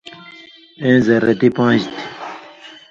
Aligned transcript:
ایں 0.83 0.97
زرتی 1.05 1.49
پان٘ژ 1.55 1.81
تھی: 1.93 2.01